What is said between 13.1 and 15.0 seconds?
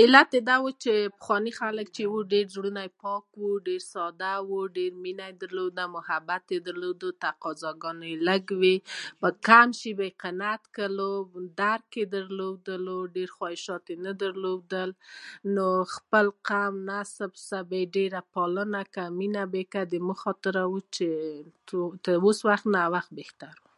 ډير خواهشات يي نه درلودل